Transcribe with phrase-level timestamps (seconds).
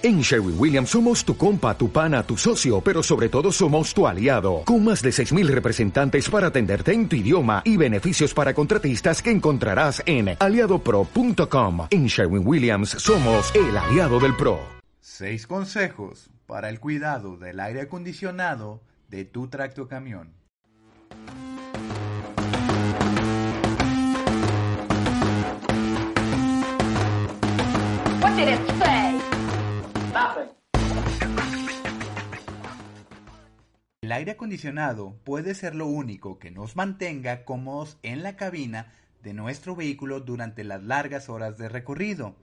[0.00, 4.06] En Sherwin Williams somos tu compa, tu pana, tu socio, pero sobre todo somos tu
[4.06, 9.20] aliado, con más de 6.000 representantes para atenderte en tu idioma y beneficios para contratistas
[9.20, 11.88] que encontrarás en aliadopro.com.
[11.90, 14.60] En Sherwin Williams somos el aliado del PRO.
[15.00, 20.32] Seis consejos para el cuidado del aire acondicionado de tu tracto camión.
[28.20, 29.07] What did it say?
[34.18, 39.76] Aire acondicionado puede ser lo único que nos mantenga cómodos en la cabina de nuestro
[39.76, 42.34] vehículo durante las largas horas de recorrido.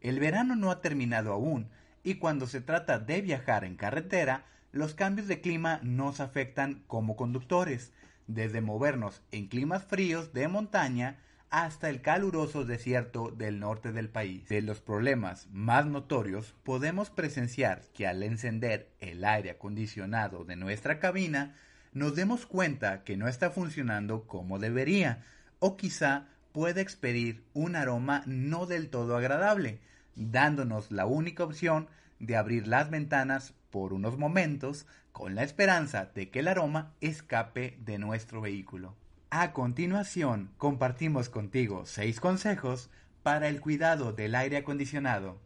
[0.00, 1.68] El verano no ha terminado aún
[2.02, 7.14] y cuando se trata de viajar en carretera, los cambios de clima nos afectan como
[7.14, 7.92] conductores,
[8.26, 11.20] desde movernos en climas fríos de montaña
[11.50, 14.48] hasta el caluroso desierto del norte del país.
[14.48, 21.00] De los problemas más notorios podemos presenciar que al encender el aire acondicionado de nuestra
[21.00, 21.56] cabina
[21.92, 25.24] nos demos cuenta que no está funcionando como debería
[25.58, 29.80] o quizá puede expedir un aroma no del todo agradable,
[30.14, 31.88] dándonos la única opción
[32.20, 37.76] de abrir las ventanas por unos momentos con la esperanza de que el aroma escape
[37.80, 38.94] de nuestro vehículo.
[39.32, 42.90] A continuación, compartimos contigo seis consejos
[43.22, 45.40] para el cuidado del aire acondicionado.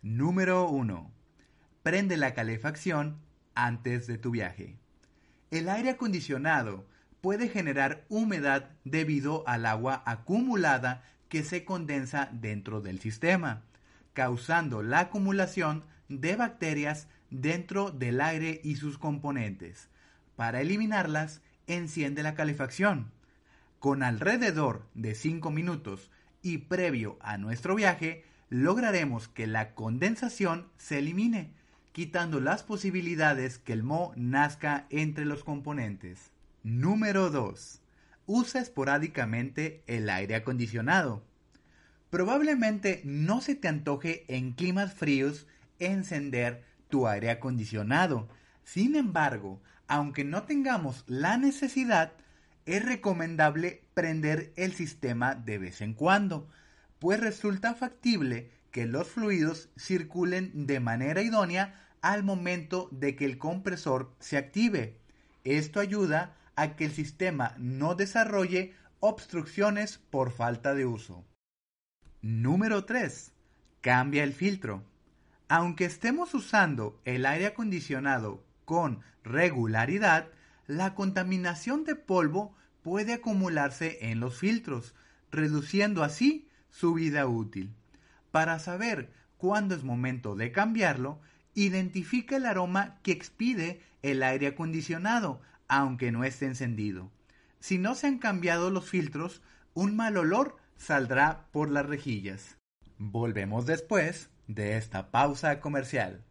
[0.00, 1.12] Número 1.
[1.82, 3.20] Prende la calefacción
[3.54, 4.78] antes de tu viaje.
[5.50, 6.86] El aire acondicionado
[7.20, 13.64] puede generar humedad debido al agua acumulada que se condensa dentro del sistema,
[14.14, 19.90] causando la acumulación de bacterias dentro del aire y sus componentes.
[20.36, 23.12] Para eliminarlas, enciende la calefacción.
[23.78, 26.10] Con alrededor de 5 minutos
[26.42, 31.52] y previo a nuestro viaje, lograremos que la condensación se elimine,
[31.92, 36.32] quitando las posibilidades que el moho nazca entre los componentes.
[36.62, 37.80] Número 2.
[38.26, 41.22] Usa esporádicamente el aire acondicionado.
[42.10, 45.46] Probablemente no se te antoje en climas fríos
[45.78, 48.28] encender tu aire acondicionado.
[48.64, 52.12] Sin embargo, aunque no tengamos la necesidad,
[52.66, 56.48] es recomendable prender el sistema de vez en cuando,
[56.98, 63.38] pues resulta factible que los fluidos circulen de manera idónea al momento de que el
[63.38, 65.00] compresor se active.
[65.44, 71.24] Esto ayuda a que el sistema no desarrolle obstrucciones por falta de uso.
[72.20, 73.32] Número 3.
[73.80, 74.84] Cambia el filtro.
[75.48, 80.28] Aunque estemos usando el aire acondicionado con regularidad,
[80.66, 84.94] la contaminación de polvo puede acumularse en los filtros,
[85.30, 87.72] reduciendo así su vida útil.
[88.30, 91.18] Para saber cuándo es momento de cambiarlo,
[91.54, 97.10] identifica el aroma que expide el aire acondicionado, aunque no esté encendido.
[97.60, 99.40] Si no se han cambiado los filtros,
[99.72, 102.58] un mal olor saldrá por las rejillas.
[102.98, 106.22] Volvemos después de esta pausa comercial.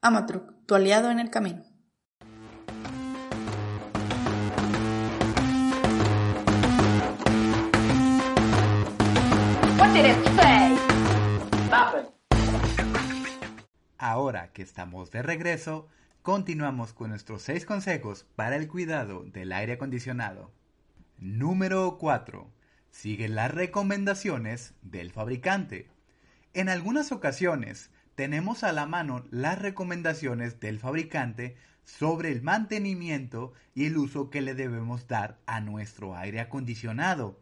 [0.00, 1.69] Amatruc, tu aliado en el camino.
[13.98, 15.88] Ahora que estamos de regreso,
[16.22, 20.52] continuamos con nuestros 6 consejos para el cuidado del aire acondicionado.
[21.18, 22.50] Número 4.
[22.90, 25.88] Sigue las recomendaciones del fabricante.
[26.54, 33.86] En algunas ocasiones tenemos a la mano las recomendaciones del fabricante sobre el mantenimiento y
[33.86, 37.40] el uso que le debemos dar a nuestro aire acondicionado.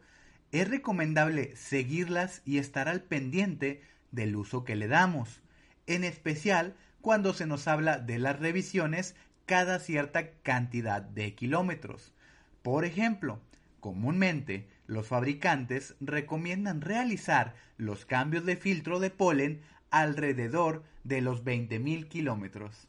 [0.51, 3.81] Es recomendable seguirlas y estar al pendiente
[4.11, 5.41] del uso que le damos
[5.85, 9.15] en especial cuando se nos habla de las revisiones
[9.45, 12.13] cada cierta cantidad de kilómetros.
[12.61, 13.39] Por ejemplo,
[13.79, 22.07] comúnmente los fabricantes recomiendan realizar los cambios de filtro de polen alrededor de los 20.000
[22.07, 22.87] kilómetros.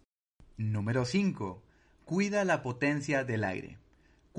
[0.59, 1.63] Número 5.
[2.05, 3.79] Cuida la potencia del aire.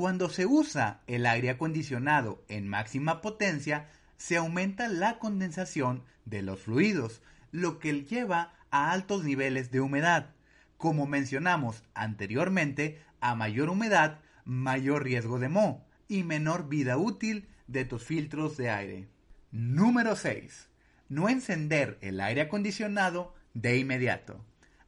[0.02, 3.88] Cuando se usa el aire acondicionado en máxima potencia,
[4.18, 7.22] se aumenta la condensación de los fluidos,
[7.52, 10.32] lo que lleva a altos niveles de humedad.
[10.78, 17.86] Como mencionamos anteriormente, a mayor humedad, mayor riesgo de moho y menor vida útil de
[17.86, 19.08] tus filtros de aire.
[19.52, 20.68] Número 6.
[21.10, 24.44] No encender el aire acondicionado de inmediato.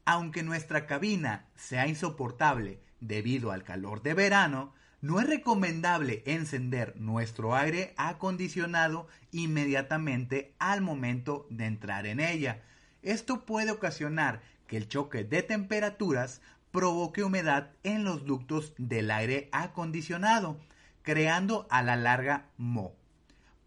[0.05, 7.57] Aunque nuestra cabina sea insoportable debido al calor de verano, no es recomendable encender nuestro
[7.57, 12.61] aire acondicionado inmediatamente al momento de entrar en ella.
[13.01, 16.41] Esto puede ocasionar que el choque de temperaturas
[16.71, 20.57] provoque humedad en los ductos del aire acondicionado,
[21.01, 22.95] creando a la larga moho.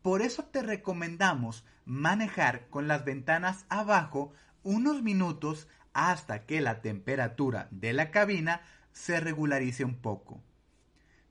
[0.01, 7.69] Por eso te recomendamos manejar con las ventanas abajo unos minutos hasta que la temperatura
[7.73, 8.63] de la cabina
[8.93, 10.41] se regularice un poco.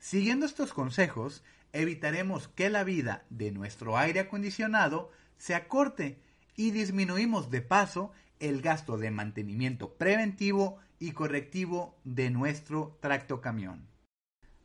[0.06, 1.44] Siguiendo estos consejos,
[1.74, 5.10] evitaremos que la vida de nuestro aire acondicionado
[5.40, 6.22] se acorte
[6.56, 13.88] y disminuimos de paso el gasto de mantenimiento preventivo y correctivo de nuestro tractocamión.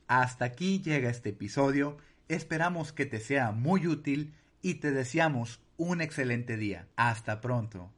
[0.08, 1.96] Hasta aquí llega este episodio,
[2.28, 6.87] esperamos que te sea muy útil y te deseamos un excelente día.
[6.96, 7.90] Hasta pronto.